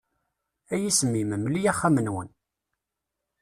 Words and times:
A 0.73 0.75
yisem-im, 0.81 1.29
mmel-iyi 1.37 1.69
axxam-nwen. 1.71 2.29